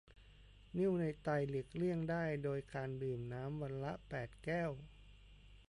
[0.77, 4.71] นิ่วในไตหลีกเลี่ยงได้โดยการดื่มน้ำวันละแปดแก้ว